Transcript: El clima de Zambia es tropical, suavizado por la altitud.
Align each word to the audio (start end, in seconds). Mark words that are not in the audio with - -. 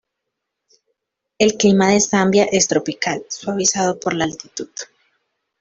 El 1.37 1.57
clima 1.57 1.89
de 1.89 1.99
Zambia 2.01 2.45
es 2.45 2.67
tropical, 2.67 3.23
suavizado 3.29 3.99
por 3.99 4.15
la 4.15 4.23
altitud. 4.23 4.69